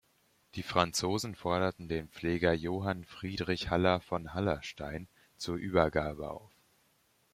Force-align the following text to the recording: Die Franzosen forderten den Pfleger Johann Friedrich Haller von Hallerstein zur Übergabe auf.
Die 0.55 0.63
Franzosen 0.63 1.35
forderten 1.35 1.87
den 1.87 2.07
Pfleger 2.09 2.53
Johann 2.53 3.05
Friedrich 3.05 3.69
Haller 3.69 3.99
von 4.01 4.33
Hallerstein 4.33 5.07
zur 5.37 5.57
Übergabe 5.57 6.31
auf. 6.31 6.49